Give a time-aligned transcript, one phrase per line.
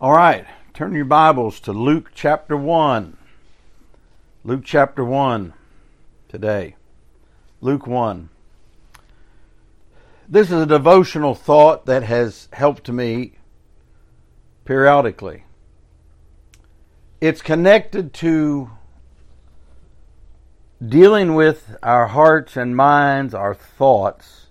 [0.00, 3.16] All right, turn your Bibles to Luke chapter 1.
[4.44, 5.52] Luke chapter 1
[6.28, 6.76] today.
[7.60, 8.28] Luke 1.
[10.28, 13.38] This is a devotional thought that has helped me
[14.64, 15.42] periodically.
[17.20, 18.70] It's connected to
[20.80, 24.46] dealing with our hearts and minds, our thoughts,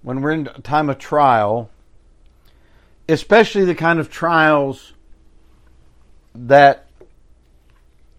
[0.00, 1.68] when we're in a time of trial,
[3.08, 4.92] especially the kind of trials
[6.34, 6.86] that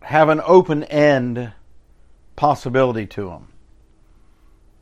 [0.02, 1.54] have an open end
[2.36, 3.48] possibility to them.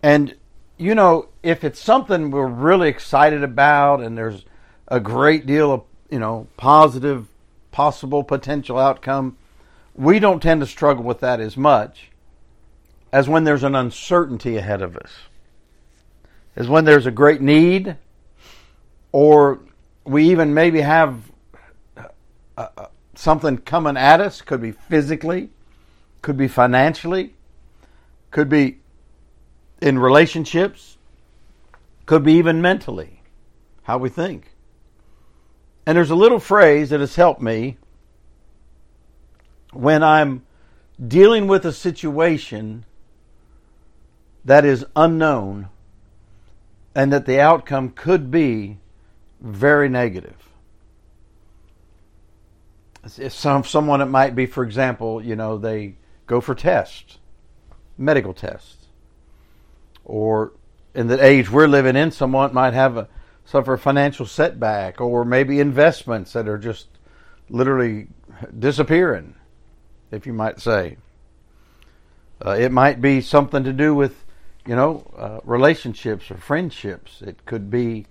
[0.03, 0.35] And,
[0.77, 4.45] you know, if it's something we're really excited about and there's
[4.87, 7.27] a great deal of, you know, positive
[7.71, 9.37] possible potential outcome,
[9.95, 12.09] we don't tend to struggle with that as much
[13.13, 15.11] as when there's an uncertainty ahead of us.
[16.55, 17.95] As when there's a great need,
[19.11, 19.59] or
[20.03, 21.31] we even maybe have
[21.97, 22.07] uh,
[22.57, 25.49] uh, something coming at us, could be physically,
[26.21, 27.35] could be financially,
[28.31, 28.79] could be
[29.81, 30.97] in relationships,
[32.05, 33.21] could be even mentally,
[33.83, 34.55] how we think.
[35.85, 37.77] And there's a little phrase that has helped me
[39.73, 40.43] when I'm
[41.05, 42.85] dealing with a situation
[44.45, 45.69] that is unknown
[46.93, 48.77] and that the outcome could be
[49.41, 50.35] very negative.
[53.17, 55.95] If some someone it might be, for example, you know, they
[56.27, 57.17] go for tests,
[57.97, 58.85] medical tests,
[60.05, 60.53] or
[60.93, 63.07] in the age we're living in, someone might have a
[63.43, 66.87] suffer a financial setback, or maybe investments that are just
[67.49, 68.07] literally
[68.57, 69.35] disappearing,
[70.11, 70.97] if you might say.
[72.45, 74.25] Uh, it might be something to do with,
[74.65, 77.21] you know, uh, relationships or friendships.
[77.21, 78.05] It could be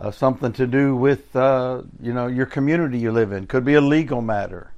[0.00, 3.46] uh, something to do with uh, you know your community you live in.
[3.46, 4.72] Could be a legal matter.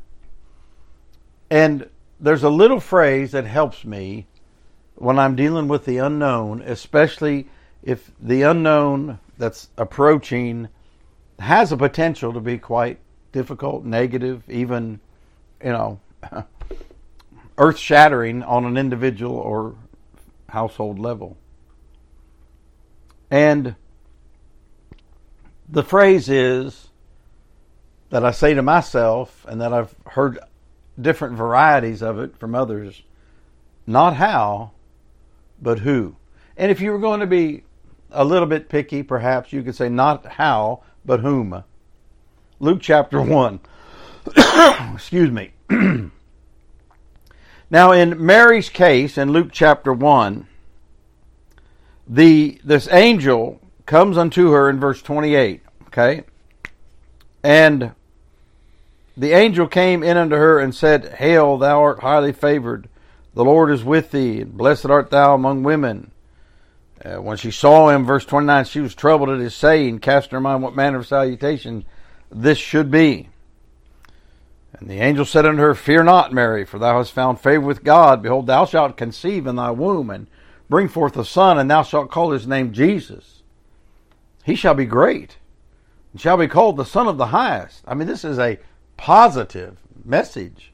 [1.50, 4.26] And there's a little phrase that helps me
[4.94, 7.48] when I'm dealing with the unknown, especially
[7.82, 10.68] if the unknown that's approaching
[11.38, 12.98] has a potential to be quite
[13.32, 15.00] difficult, negative, even
[15.62, 16.00] you know,
[17.58, 19.74] earth shattering on an individual or
[20.48, 21.36] household level.
[23.30, 23.76] And
[25.72, 26.88] the phrase is
[28.10, 30.38] that I say to myself, and that I've heard
[31.00, 33.02] different varieties of it from others
[33.86, 34.72] not how,
[35.60, 36.14] but who.
[36.56, 37.64] And if you were going to be
[38.10, 41.64] a little bit picky, perhaps you could say not how, but whom.
[42.60, 43.60] Luke chapter 1.
[44.94, 45.52] Excuse me.
[47.70, 50.46] now, in Mary's case, in Luke chapter 1,
[52.06, 55.61] the this angel comes unto her in verse 28.
[55.92, 56.24] Okay?
[57.44, 57.92] And
[59.16, 62.88] the angel came in unto her and said, Hail, thou art highly favored.
[63.34, 66.10] The Lord is with thee, and blessed art thou among women.
[67.04, 70.36] Uh, when she saw him, verse 29, she was troubled at his saying, cast in
[70.36, 71.84] her mind what manner of salutation
[72.30, 73.28] this should be.
[74.72, 77.84] And the angel said unto her, Fear not, Mary, for thou hast found favor with
[77.84, 78.22] God.
[78.22, 80.26] Behold, thou shalt conceive in thy womb, and
[80.70, 83.42] bring forth a son, and thou shalt call his name Jesus.
[84.44, 85.36] He shall be great
[86.12, 87.82] and shall be called the Son of the Highest.
[87.86, 88.58] I mean, this is a
[88.96, 90.72] positive message.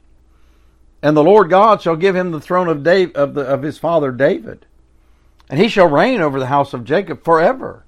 [1.01, 3.77] And the Lord God shall give him the throne of Dave, of, the, of his
[3.77, 4.65] father David,
[5.49, 7.85] and he shall reign over the house of Jacob forever,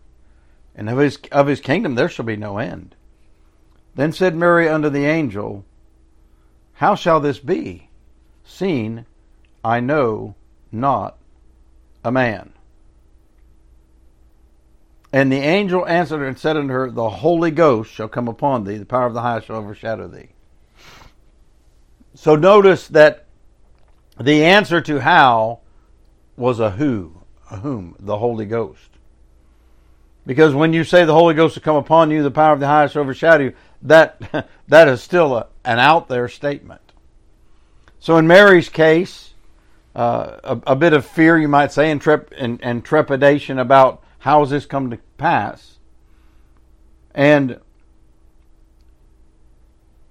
[0.75, 2.95] and of his of his kingdom there shall be no end.
[3.95, 5.65] Then said Mary unto the angel,
[6.75, 7.89] How shall this be,
[8.45, 9.05] seeing
[9.63, 10.35] I know
[10.71, 11.17] not
[12.03, 12.53] a man?
[15.13, 18.63] And the angel answered her and said unto her, The Holy Ghost shall come upon
[18.63, 20.29] thee, the power of the highest shall overshadow thee.
[22.15, 23.25] So notice that
[24.19, 25.59] the answer to how
[26.37, 28.89] was a who, a whom, the Holy Ghost.
[30.25, 32.67] Because when you say the Holy Ghost will come upon you, the power of the
[32.67, 36.81] highest shall overshadow you, that, that is still a, an out there statement.
[37.99, 39.33] So in Mary's case,
[39.95, 44.03] uh, a, a, bit of fear, you might say, and, trep- and, and trepidation about
[44.21, 45.79] how has this come to pass?
[47.15, 47.59] And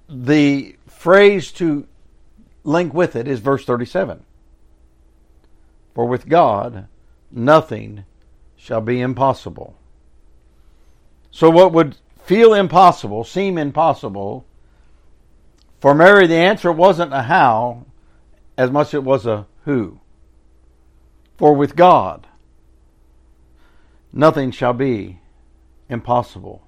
[0.09, 1.87] the phrase to
[2.65, 4.25] link with it is verse 37
[5.95, 6.89] For with God,
[7.31, 8.05] nothing
[8.57, 9.77] shall be impossible.
[11.31, 14.45] So, what would feel impossible, seem impossible,
[15.79, 17.87] for Mary, the answer wasn't a how
[18.59, 20.01] as much as it was a who.
[21.39, 22.27] For with God,
[24.13, 25.21] nothing shall be
[25.89, 26.63] impossible.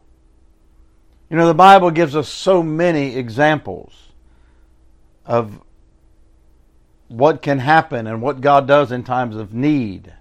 [1.31, 3.94] You know, the Bible gives us so many examples
[5.25, 5.62] of
[7.09, 10.12] what can happen and what God does in times of need,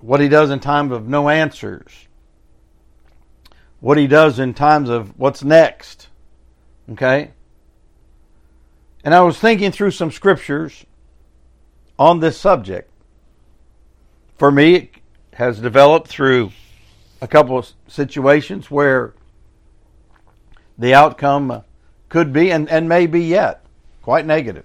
[0.00, 2.08] what He does in times of no answers,
[3.80, 6.08] what He does in times of what's next.
[6.90, 7.30] Okay?
[9.04, 10.84] And I was thinking through some scriptures
[11.98, 12.90] on this subject.
[14.38, 14.90] For me,
[15.36, 16.50] has developed through
[17.20, 19.12] a couple of situations where
[20.78, 21.60] the outcome uh,
[22.08, 23.62] could be and, and may be yet
[24.00, 24.64] quite negative.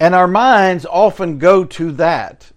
[0.00, 2.52] And our minds often go to that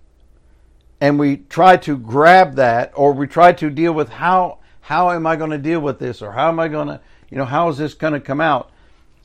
[1.02, 5.28] and we try to grab that or we try to deal with how how am
[5.28, 7.68] I going to deal with this or how am I going to you know how
[7.68, 8.72] is this going to come out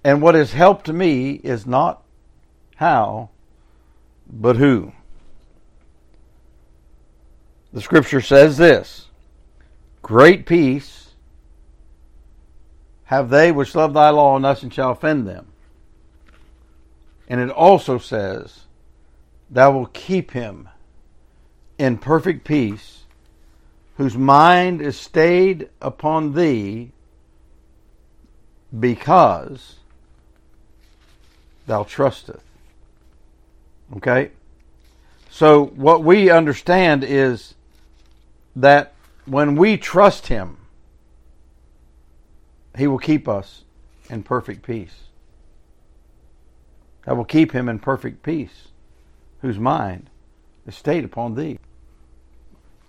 [0.03, 2.03] and what has helped me is not
[2.77, 3.31] how
[4.29, 4.93] but who
[7.73, 9.07] the scripture says this
[10.03, 11.01] great peace
[13.11, 15.49] have they which love thy law, and nothing shall offend them.
[17.29, 18.61] And it also says,
[19.51, 20.69] Thou wilt keep him
[21.77, 23.01] in perfect peace,
[23.97, 26.93] whose mind is stayed upon thee,
[28.79, 29.81] because
[31.67, 32.45] thou trusteth.
[33.97, 34.31] Okay?
[35.31, 37.55] So, what we understand is
[38.57, 38.95] that
[39.27, 40.57] when we trust Him,
[42.77, 43.65] he will keep us
[44.09, 45.05] in perfect peace.
[47.05, 48.69] That will keep him in perfect peace,
[49.41, 50.11] whose mind
[50.67, 51.59] is stayed upon thee.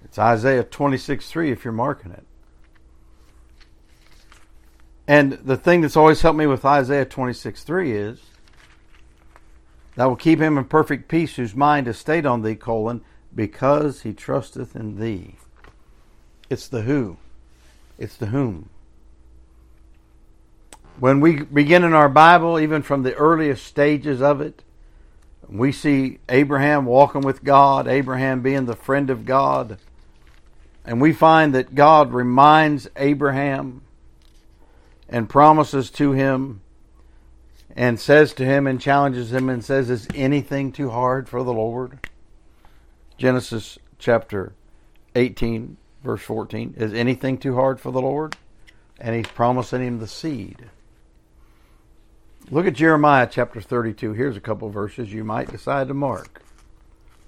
[0.04, 2.26] It's Isaiah 26 3 if you're marking it.
[5.08, 8.22] And the thing that's always helped me with Isaiah 26 3 is,
[9.96, 13.04] that will keep him in perfect peace, whose mind is stayed on thee, colon,
[13.34, 15.36] because he trusteth in thee.
[16.52, 17.16] It's the who,
[17.98, 18.68] it's the whom.
[21.00, 24.62] When we begin in our Bible, even from the earliest stages of it,
[25.48, 29.78] we see Abraham walking with God, Abraham being the friend of God.
[30.84, 33.84] And we find that God reminds Abraham
[35.08, 36.60] and promises to him
[37.78, 41.54] and says to him and challenges him and says, Is anything too hard for the
[41.54, 42.06] Lord?
[43.18, 44.52] Genesis chapter
[45.16, 46.76] 18, verse 14.
[46.78, 48.36] Is anything too hard for the Lord?
[49.00, 50.70] And he's promising him the seed.
[52.50, 54.14] Look at Jeremiah chapter 32.
[54.14, 56.42] Here's a couple verses you might decide to mark.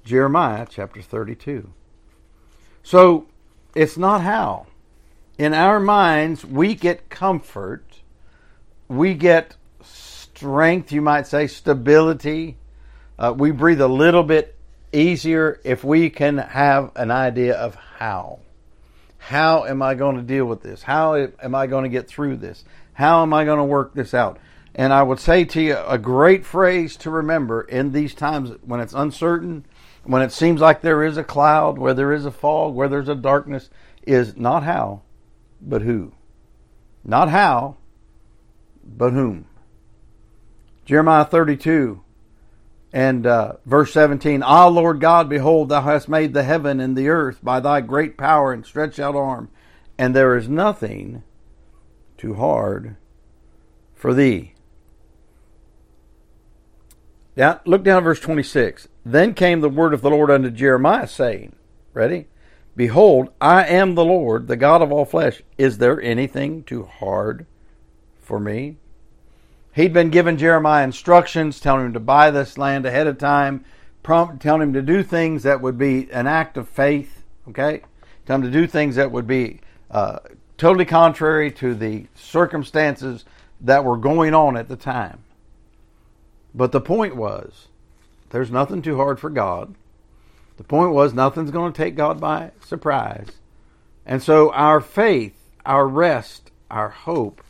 [0.04, 1.70] Jeremiah chapter 32.
[2.84, 3.28] So,
[3.76, 4.68] it's not how.
[5.38, 8.02] In our minds, we get comfort,
[8.88, 12.58] we get strength, you might say, stability.
[13.18, 14.56] Uh, we breathe a little bit
[14.92, 18.40] easier if we can have an idea of how.
[19.28, 20.84] How am I going to deal with this?
[20.84, 22.66] How am I going to get through this?
[22.92, 24.38] How am I going to work this out?
[24.76, 28.82] And I would say to you a great phrase to remember in these times when
[28.82, 29.66] it's uncertain,
[30.04, 33.08] when it seems like there is a cloud, where there is a fog, where there's
[33.08, 33.70] a darkness,
[34.06, 35.04] is not how,
[35.62, 36.12] but who.
[37.06, 37.78] Not how,
[38.84, 39.46] but whom.
[40.84, 42.04] Jeremiah 32
[42.94, 47.10] and uh, verse 17 Ah, Lord God, behold, thou hast made the heaven and the
[47.10, 49.50] earth by thy great power and stretched out arm,
[49.98, 51.24] and there is nothing
[52.16, 52.96] too hard
[53.96, 54.54] for thee.
[57.36, 58.88] Now, look down verse 26.
[59.04, 61.56] Then came the word of the Lord unto Jeremiah, saying,
[61.94, 62.28] Ready?
[62.76, 65.42] Behold, I am the Lord, the God of all flesh.
[65.58, 67.48] Is there anything too hard
[68.20, 68.78] for me?
[69.74, 73.66] He'd been given Jeremiah instructions, telling him to buy this land ahead of time,
[74.04, 77.82] prompt, telling him to do things that would be an act of faith, okay?
[78.26, 80.20] Tell him to do things that would be uh,
[80.58, 83.26] totally contrary to the circumstances
[83.62, 85.24] that were going on at the time.
[86.54, 87.68] But the point was,
[88.30, 89.74] there's nothing too hard for God.
[90.58, 93.28] The point was, nothing's going to take God by surprise.
[94.06, 97.42] And so our faith, our rest, our hope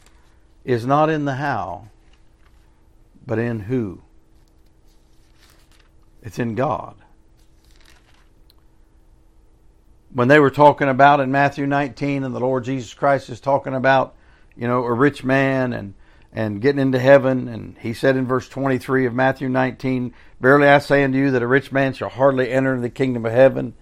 [0.64, 1.90] is not in the how,
[3.26, 4.02] but in who.
[6.22, 6.96] It's in God.
[10.14, 13.74] When they were talking about in Matthew 19, and the Lord Jesus Christ is talking
[13.74, 14.16] about,
[14.56, 15.94] you know, a rich man and
[16.34, 17.48] and getting into heaven.
[17.48, 21.44] And he said in verse 23 of Matthew 19, Verily I say unto you that
[21.44, 23.76] a rich man shall hardly enter the kingdom of heaven.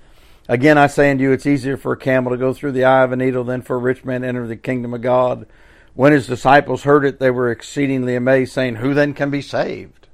[0.47, 3.03] Again I say unto you, it's easier for a camel to go through the eye
[3.03, 5.47] of a needle than for a rich man to enter the kingdom of God.
[5.93, 10.07] When his disciples heard it, they were exceedingly amazed, saying, Who then can be saved?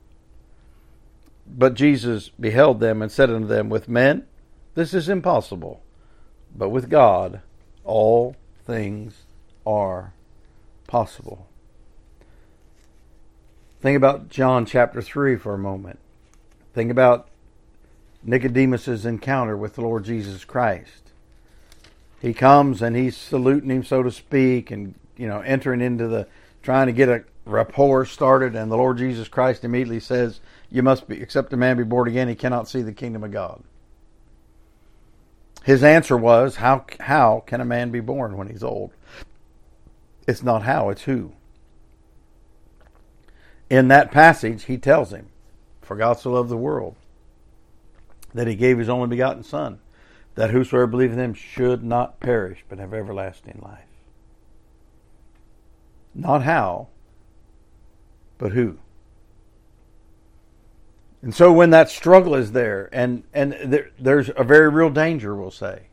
[1.46, 4.26] But Jesus beheld them and said unto them, With men
[4.78, 5.82] this is impossible,
[6.56, 7.42] but with God
[7.84, 9.24] all things
[9.66, 10.14] are
[10.86, 11.48] possible.
[13.82, 15.98] Think about John chapter 3 for a moment.
[16.76, 17.28] Think about
[18.24, 21.12] Nicodemus's encounter with the Lord Jesus Christ.
[22.22, 26.28] He comes and he's saluting him, so to speak, and you know, entering into the
[26.64, 31.08] trying to get a rapport started, and the Lord Jesus Christ immediately says, You must
[31.08, 33.64] be except a man be born again, he cannot see the kingdom of God.
[35.64, 38.92] His answer was, How how can a man be born when he's old?
[40.28, 41.34] It's not how, it's who.
[43.70, 45.28] In that passage, he tells him,
[45.82, 46.96] For God so loved the world
[48.34, 49.80] that he gave his only begotten Son,
[50.36, 53.87] that whosoever believeth in him should not perish, but have everlasting life.
[56.18, 56.88] Not how,
[58.40, 58.80] but who.
[61.22, 65.36] And so when that struggle is there, and, and there, there's a very real danger,
[65.36, 65.84] we'll say,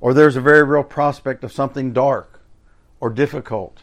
[0.00, 2.42] or there's a very real prospect of something dark
[3.00, 3.82] or difficult,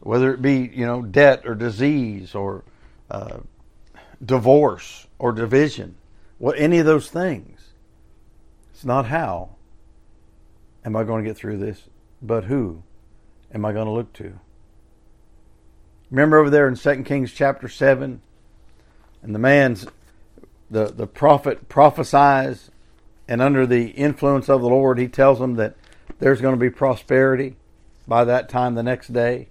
[0.00, 2.62] whether it be, you know, debt or disease or
[3.10, 3.38] uh,
[4.24, 5.96] divorce or division,
[6.38, 7.70] well, any of those things.
[8.72, 9.56] It's not how
[10.84, 11.82] am I going to get through this,
[12.22, 12.82] but who
[13.52, 14.38] am I going to look to?
[16.10, 18.20] Remember over there in 2 Kings chapter 7,
[19.22, 19.86] and the man's,
[20.70, 22.70] the, the prophet prophesies,
[23.26, 25.76] and under the influence of the Lord, he tells them that
[26.18, 27.56] there's going to be prosperity
[28.06, 29.48] by that time the next day.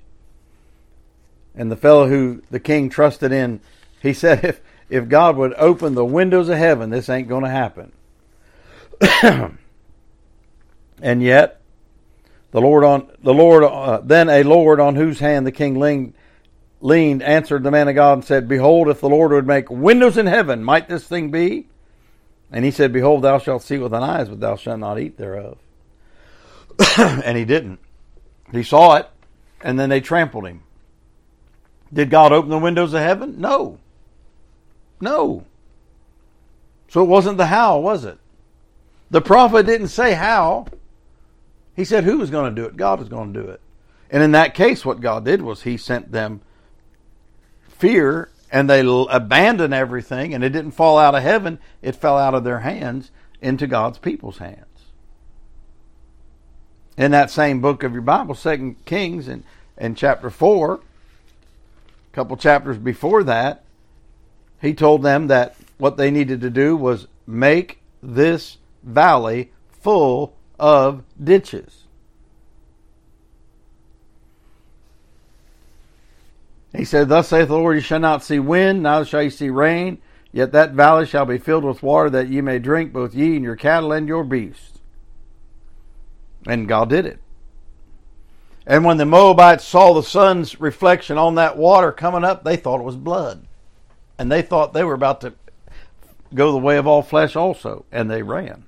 [1.55, 3.61] And the fellow who the king trusted in,
[4.01, 7.49] he said, if, if God would open the windows of heaven, this ain't going to
[7.49, 7.91] happen.
[11.01, 11.61] and yet,
[12.51, 16.13] the Lord on the Lord uh, then a Lord on whose hand the king leaned,
[16.83, 20.17] leaned answered the man of God and said, Behold, if the Lord would make windows
[20.17, 21.67] in heaven, might this thing be?
[22.51, 25.17] And he said, Behold, thou shalt see with thine eyes, but thou shalt not eat
[25.17, 25.57] thereof.
[26.97, 27.79] and he didn't.
[28.51, 29.09] He saw it,
[29.61, 30.61] and then they trampled him.
[31.91, 33.39] Did God open the windows of heaven?
[33.39, 33.79] No.
[34.99, 35.45] No.
[36.89, 38.19] So it wasn't the how, was it?
[39.09, 40.65] The prophet didn't say how.
[41.75, 42.75] He said who was going to do it?
[42.75, 43.61] God was going to do it.
[44.11, 46.41] And in that case, what God did was He sent them
[47.83, 52.33] fear and they abandoned everything and it didn't fall out of heaven, it fell out
[52.33, 53.11] of their hands
[53.41, 54.65] into God's people's hands.
[56.97, 59.43] In that same book of your Bible, Second Kings and,
[59.77, 60.79] and chapter 4, a
[62.13, 63.65] couple chapters before that,
[64.61, 71.03] he told them that what they needed to do was make this valley full of
[71.21, 71.82] ditches.
[76.75, 79.49] He said, Thus saith the Lord, you shall not see wind, neither shall you see
[79.49, 79.99] rain,
[80.31, 83.43] yet that valley shall be filled with water, that ye may drink, both ye and
[83.43, 84.79] your cattle and your beasts.
[86.47, 87.19] And God did it.
[88.65, 92.79] And when the Moabites saw the sun's reflection on that water coming up, they thought
[92.79, 93.45] it was blood
[94.17, 95.33] and they thought they were about to
[96.33, 98.65] go the way of all flesh also, and they ran.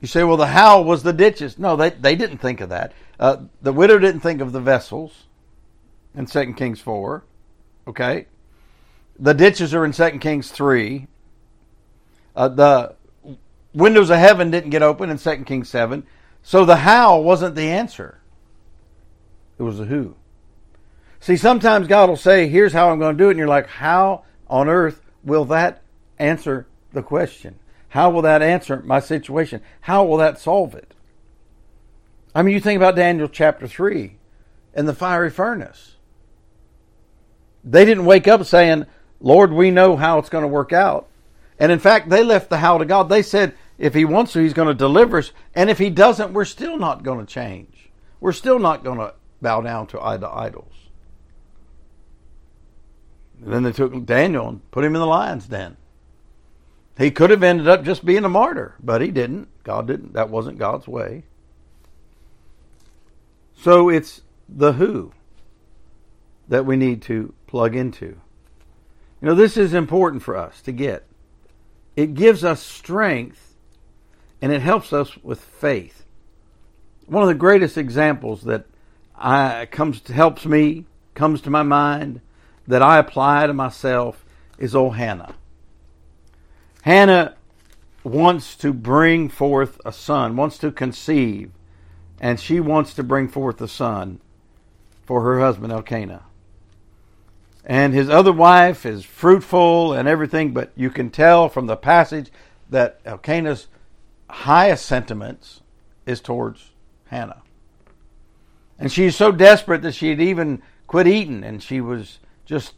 [0.00, 1.58] You say, well, the how was the ditches.
[1.58, 2.92] No, they, they didn't think of that.
[3.18, 5.25] Uh, the widow didn't think of the vessels
[6.16, 7.24] in 2 Kings 4.
[7.86, 8.26] Okay?
[9.18, 11.06] The ditches are in 2 Kings 3.
[12.34, 12.94] Uh, the
[13.74, 16.04] windows of heaven didn't get open in 2 Kings 7.
[16.42, 18.20] So the how wasn't the answer,
[19.58, 20.16] it was the who.
[21.20, 23.32] See, sometimes God will say, Here's how I'm going to do it.
[23.32, 25.82] And you're like, How on earth will that
[26.18, 27.58] answer the question?
[27.88, 29.60] How will that answer my situation?
[29.80, 30.94] How will that solve it?
[32.34, 34.16] I mean, you think about Daniel chapter 3
[34.74, 35.95] and the fiery furnace.
[37.66, 38.86] They didn't wake up saying,
[39.20, 41.08] Lord, we know how it's going to work out.
[41.58, 43.08] And in fact, they left the how to God.
[43.08, 45.32] They said, if he wants to, he's going to deliver us.
[45.54, 47.90] And if he doesn't, we're still not going to change.
[48.20, 50.72] We're still not going to bow down to idols.
[53.42, 55.76] And then they took Daniel and put him in the lion's den.
[56.96, 59.48] He could have ended up just being a martyr, but he didn't.
[59.64, 60.14] God didn't.
[60.14, 61.24] That wasn't God's way.
[63.58, 65.12] So it's the who
[66.48, 68.06] that we need to plug into.
[69.20, 71.06] You know, this is important for us to get.
[71.96, 73.54] It gives us strength
[74.42, 76.04] and it helps us with faith.
[77.06, 78.66] One of the greatest examples that
[79.16, 80.84] I, comes to, helps me,
[81.14, 82.20] comes to my mind,
[82.66, 84.24] that I apply to myself
[84.58, 85.34] is old Hannah.
[86.82, 87.34] Hannah
[88.04, 91.50] wants to bring forth a son, wants to conceive,
[92.20, 94.20] and she wants to bring forth a son
[95.04, 96.24] for her husband Elkanah.
[97.68, 102.30] And his other wife is fruitful and everything, but you can tell from the passage
[102.70, 103.66] that Elkanah's
[104.30, 105.62] highest sentiments
[106.06, 106.70] is towards
[107.06, 107.42] Hannah.
[108.78, 112.74] And she's so desperate that she had even quit eating and she was just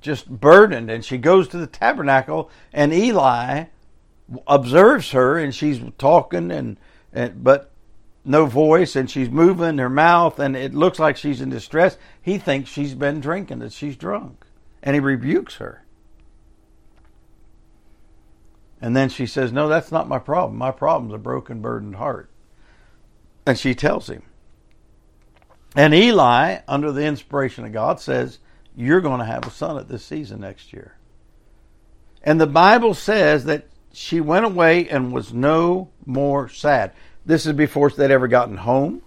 [0.00, 3.64] just burdened and she goes to the tabernacle and Eli
[4.46, 6.78] observes her and she's talking and,
[7.12, 7.69] and but
[8.24, 11.96] no voice and she's moving her mouth and it looks like she's in distress.
[12.20, 14.44] He thinks she's been drinking that she's drunk
[14.82, 15.84] and he rebukes her.
[18.80, 20.58] And then she says no that's not my problem.
[20.58, 22.30] My problem's a broken burdened heart.
[23.46, 24.22] And she tells him.
[25.74, 28.38] And eli under the inspiration of god says
[28.76, 30.96] you're going to have a son at this season next year.
[32.22, 36.92] And the Bible says that she went away and was no more sad.
[37.24, 39.02] This is before they'd ever gotten home.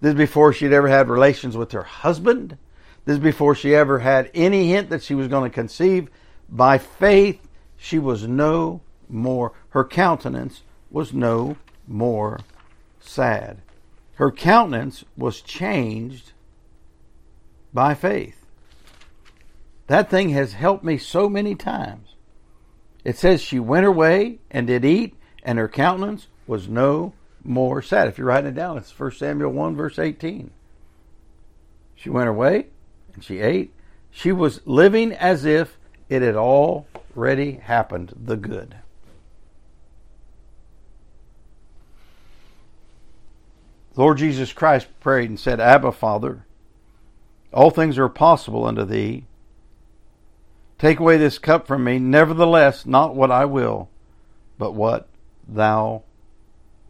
[0.00, 2.58] This is before she'd ever had relations with her husband.
[3.04, 6.08] This is before she ever had any hint that she was going to conceive.
[6.48, 7.40] By faith,
[7.76, 12.40] she was no more, her countenance was no more
[13.00, 13.60] sad.
[14.14, 16.32] Her countenance was changed
[17.72, 18.46] by faith.
[19.88, 22.14] That thing has helped me so many times.
[23.04, 27.12] It says she went her way and did eat, and her countenance was no
[27.44, 28.08] more sad.
[28.08, 30.50] If you're writing it down, it's 1 Samuel 1, verse 18.
[31.94, 32.66] She went her way
[33.14, 33.72] and she ate.
[34.10, 38.76] She was living as if it had already happened, the good.
[43.96, 46.44] Lord Jesus Christ prayed and said, Abba, Father,
[47.52, 49.24] all things are possible unto thee.
[50.78, 51.98] Take away this cup from me.
[51.98, 53.88] Nevertheless, not what I will,
[54.58, 55.08] but what
[55.46, 56.02] thou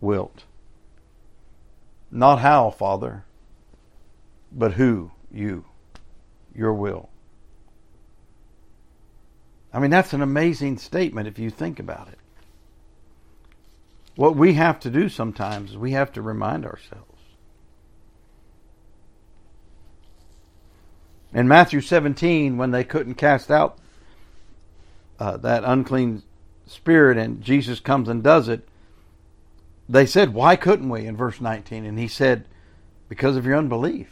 [0.04, 0.44] wilt.
[2.10, 3.24] Not how, Father,
[4.52, 5.64] but who, you,
[6.54, 7.08] your will.
[9.72, 12.18] I mean, that's an amazing statement if you think about it.
[14.14, 17.10] What we have to do sometimes is we have to remind ourselves.
[21.32, 23.78] In Matthew 17, when they couldn't cast out
[25.18, 26.22] uh, that unclean
[26.66, 28.68] spirit and Jesus comes and does it,
[29.88, 31.06] they said, Why couldn't we?
[31.06, 31.84] in verse 19.
[31.84, 32.46] And he said,
[33.08, 34.10] Because of your unbelief.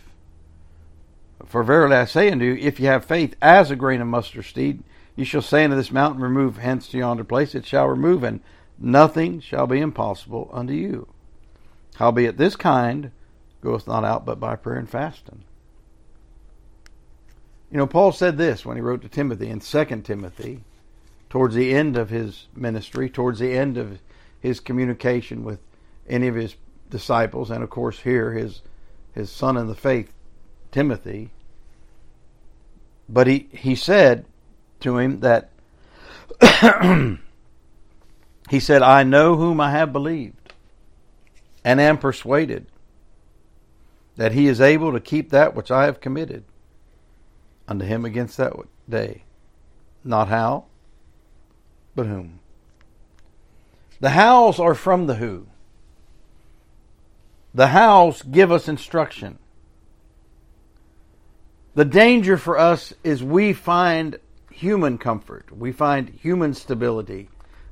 [1.46, 4.44] For verily I say unto you, if you have faith as a grain of mustard
[4.44, 4.82] seed,
[5.16, 8.40] you shall say unto this mountain, Remove hence to yonder place, it shall remove, and
[8.78, 11.08] nothing shall be impossible unto you.
[11.96, 13.10] Howbeit this kind
[13.60, 15.44] goeth not out but by prayer and fasting.
[17.70, 20.62] You know, Paul said this when he wrote to Timothy in 2 Timothy,
[21.30, 23.98] towards the end of his ministry, towards the end of
[24.42, 25.60] his communication with
[26.08, 26.56] any of his
[26.90, 28.60] disciples, and of course here his
[29.14, 30.12] his son in the faith,
[30.70, 31.30] Timothy.
[33.08, 34.24] But he, he said
[34.80, 35.50] to him that
[38.50, 40.54] he said, I know whom I have believed,
[41.62, 42.66] and am persuaded
[44.16, 46.44] that he is able to keep that which I have committed
[47.68, 48.54] unto him against that
[48.88, 49.24] day.
[50.04, 50.64] Not how,
[51.94, 52.40] but whom.
[54.02, 55.46] The hows are from the who.
[57.54, 59.38] The hows give us instruction.
[61.76, 64.18] The danger for us is we find
[64.50, 67.28] human comfort, we find human stability,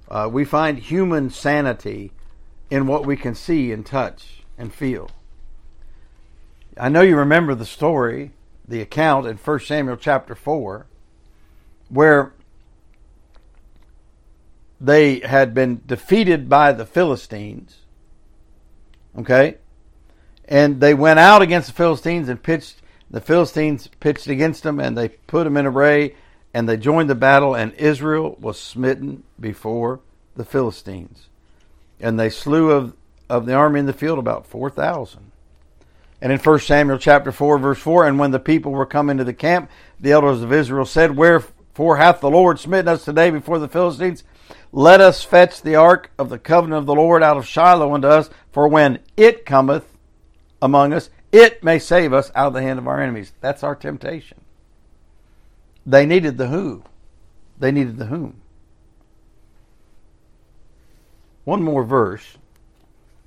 [0.09, 2.13] uh, we find human sanity
[2.71, 5.11] in what we can see and touch and feel.
[6.79, 8.31] I know you remember the story
[8.69, 10.87] the account in 1 Samuel chapter 4
[11.89, 12.35] where
[14.81, 17.81] they had been defeated by the Philistines.
[19.19, 19.57] Okay?
[20.47, 24.97] And they went out against the Philistines and pitched, the Philistines pitched against them and
[24.97, 26.15] they put them in array
[26.55, 30.01] and they joined the battle and Israel was smitten before
[30.35, 31.29] the Philistines.
[32.01, 32.95] And they slew of,
[33.29, 35.31] of the army in the field about 4,000.
[36.23, 39.25] And in 1 Samuel chapter 4, verse 4, and when the people were come into
[39.25, 43.59] the camp, the elders of Israel said, Wherefore hath the Lord smitten us today before
[43.59, 44.25] the Philistines?
[44.73, 48.09] Let us fetch the ark of the covenant of the Lord out of Shiloh unto
[48.09, 49.97] us, for when it cometh
[50.63, 53.33] among us, it may save us out of the hand of our enemies.
[53.41, 54.41] That's our temptation.
[55.87, 56.85] They needed the who.
[57.59, 58.41] They needed the whom.
[61.45, 62.37] One more verse,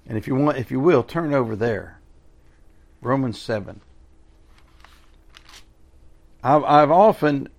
[0.08, 2.00] and if you want, if you will, turn over there.
[3.02, 3.82] Romans 7.
[6.44, 7.50] I've, I've often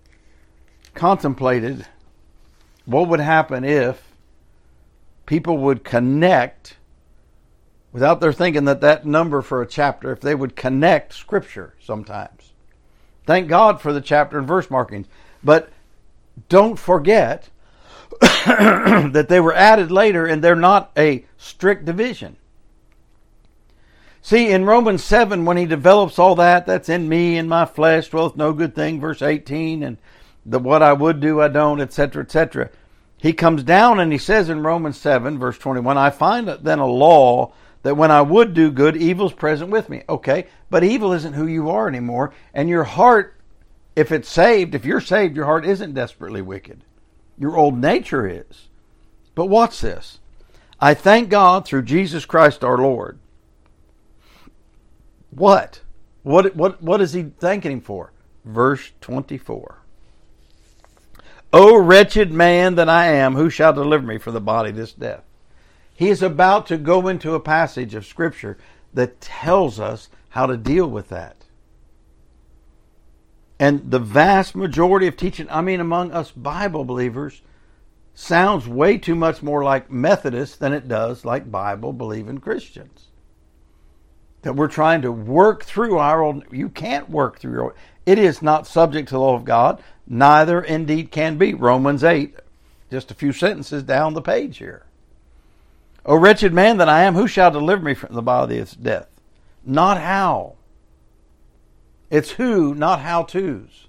[0.94, 1.86] contemplated
[2.84, 4.12] what would happen if
[5.26, 6.76] people would connect
[7.92, 12.52] without their thinking that that number for a chapter if they would connect scripture sometimes?
[13.26, 15.06] Thank god for the chapter and verse markings.
[15.42, 15.70] But
[16.48, 17.48] don't forget
[18.20, 22.36] that they were added later and they're not a strict division.
[24.20, 28.10] See, in Romans 7, when he develops all that, that's in me and my flesh,
[28.10, 29.98] well, it's no good thing, verse 18, and
[30.46, 32.70] the what I would do, I don't, etc., etc.
[33.18, 36.86] He comes down and he says in Romans 7, verse 21, I find then a
[36.86, 37.52] law
[37.82, 40.02] that when I would do good, evil's present with me.
[40.08, 43.36] Okay, but evil isn't who you are anymore, and your heart,
[43.94, 46.84] if it's saved, if you're saved, your heart isn't desperately wicked.
[47.38, 48.68] Your old nature is.
[49.34, 50.18] But watch this.
[50.80, 53.18] I thank God through Jesus Christ our Lord.
[55.30, 55.80] What?
[56.22, 58.12] What what what is he thanking him for?
[58.44, 59.83] Verse 24.
[61.56, 64.92] O wretched man that I am, who shall deliver me from the body of this
[64.92, 65.22] death?
[65.94, 68.58] He is about to go into a passage of Scripture
[68.92, 71.44] that tells us how to deal with that.
[73.60, 77.42] And the vast majority of teaching, I mean, among us Bible believers,
[78.14, 83.10] sounds way too much more like Methodists than it does like Bible believing Christians.
[84.44, 87.74] That we're trying to work through our own, you can't work through your.
[88.06, 91.54] It is not subject to the law of God, neither indeed can be.
[91.54, 92.36] Romans 8,
[92.90, 94.84] just a few sentences down the page here.
[96.06, 99.08] O wretched man that I am, who shall deliver me from the body of death?
[99.64, 100.54] Not how.
[102.10, 103.88] It's who, not how to's.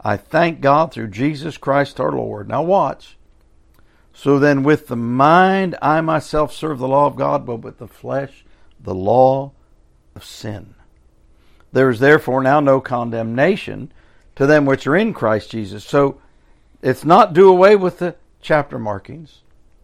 [0.00, 2.48] I thank God through Jesus Christ our Lord.
[2.48, 3.16] Now watch.
[4.12, 7.86] So then, with the mind, I myself serve the law of God, but with the
[7.86, 8.44] flesh,
[8.82, 9.52] the law
[10.14, 10.74] of sin.
[11.72, 13.92] There is therefore now no condemnation
[14.36, 15.84] to them which are in Christ Jesus.
[15.84, 16.20] So
[16.82, 19.40] it's not do away with the chapter markings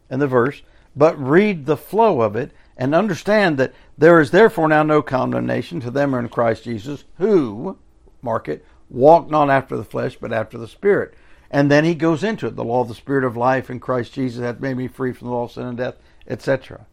[0.08, 0.62] and the verse,
[0.94, 5.80] but read the flow of it and understand that there is therefore now no condemnation
[5.80, 7.78] to them who are in Christ Jesus, who,
[8.22, 11.14] mark it, walk not after the flesh, but after the Spirit.
[11.50, 12.56] And then he goes into it.
[12.56, 15.28] The law of the Spirit of life in Christ Jesus hath made me free from
[15.28, 16.86] the law of sin and death, etc.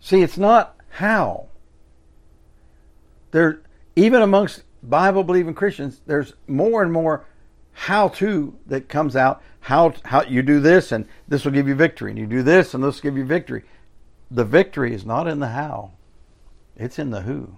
[0.00, 1.46] See, it's not how.
[3.32, 3.62] There,
[3.96, 7.24] even amongst Bible believing Christians, there's more and more
[7.72, 9.42] how to that comes out.
[9.58, 12.74] How how you do this and this will give you victory, and you do this
[12.74, 13.64] and this will give you victory.
[14.30, 15.92] The victory is not in the how;
[16.76, 17.56] it's in the who.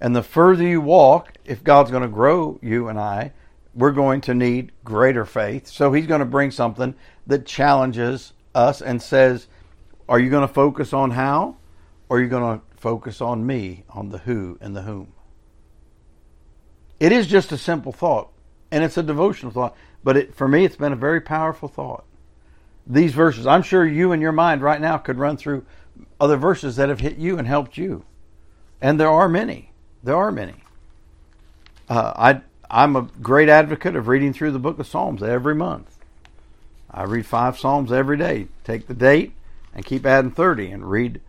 [0.00, 3.32] And the further you walk, if God's going to grow you and I,
[3.72, 5.68] we're going to need greater faith.
[5.68, 6.94] So He's going to bring something
[7.28, 9.46] that challenges us and says,
[10.08, 11.56] Are you going to focus on how?
[12.08, 15.12] Or are you going to focus on me, on the who and the whom?
[17.00, 18.30] It is just a simple thought,
[18.70, 22.04] and it's a devotional thought, but it, for me, it's been a very powerful thought.
[22.86, 25.66] These verses, I'm sure you in your mind right now could run through
[26.20, 28.04] other verses that have hit you and helped you.
[28.80, 29.72] And there are many.
[30.02, 30.54] There are many.
[31.88, 32.40] Uh, I
[32.70, 35.98] I'm a great advocate of reading through the book of Psalms every month.
[36.90, 38.48] I read five Psalms every day.
[38.64, 39.32] Take the date
[39.72, 41.20] and keep adding 30 and read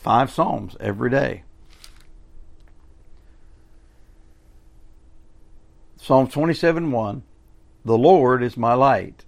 [0.00, 1.42] five Psalms every day.
[5.96, 7.22] Psalm 27 1
[7.84, 9.24] The Lord is my light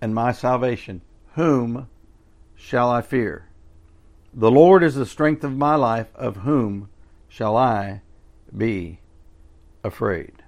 [0.00, 1.02] and my salvation.
[1.34, 1.88] Whom
[2.56, 3.48] shall I fear?
[4.34, 6.08] The Lord is the strength of my life.
[6.16, 6.88] Of whom
[7.28, 8.02] shall I
[8.54, 8.98] be
[9.84, 10.42] afraid?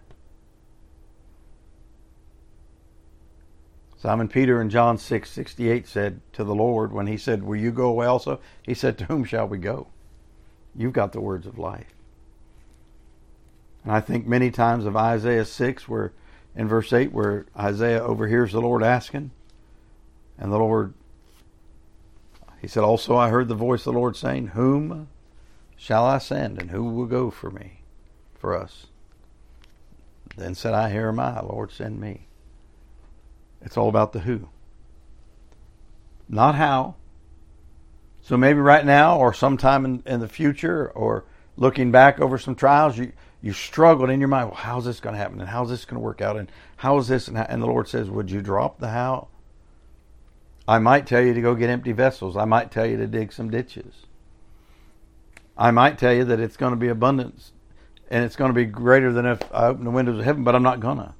[4.00, 7.72] Simon Peter in John 6 68 said to the Lord, when he said, Will you
[7.72, 8.38] go away also?
[8.62, 9.88] He said, To whom shall we go?
[10.74, 11.92] You've got the words of life.
[13.82, 16.12] And I think many times of Isaiah 6, where
[16.54, 19.32] in verse 8, where Isaiah overhears the Lord asking,
[20.38, 20.94] and the Lord,
[22.60, 25.08] he said, Also I heard the voice of the Lord saying, Whom
[25.76, 27.80] shall I send, and who will go for me,
[28.38, 28.86] for us?
[30.36, 32.27] Then said I, Here am I, Lord, send me.
[33.62, 34.48] It's all about the who,
[36.28, 36.94] not how.
[38.22, 41.24] So maybe right now, or sometime in, in the future, or
[41.56, 45.14] looking back over some trials, you you struggled in your mind, well, how's this going
[45.14, 45.40] to happen?
[45.40, 46.36] And how's this going to work out?
[46.36, 47.28] And how is this?
[47.28, 47.46] And, how?
[47.48, 49.28] and the Lord says, would you drop the how?
[50.66, 52.36] I might tell you to go get empty vessels.
[52.36, 54.06] I might tell you to dig some ditches.
[55.56, 57.52] I might tell you that it's going to be abundance
[58.10, 60.54] and it's going to be greater than if I open the windows of heaven, but
[60.54, 61.14] I'm not going to.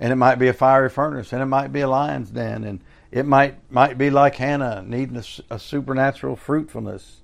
[0.00, 2.80] And it might be a fiery furnace and it might be a lion's den and
[3.10, 7.22] it might might be like Hannah needing a, a supernatural fruitfulness.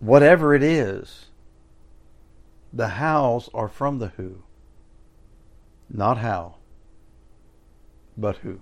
[0.00, 1.26] Whatever it is,
[2.72, 4.42] the hows are from the who.
[5.90, 6.56] Not how,
[8.16, 8.60] but who.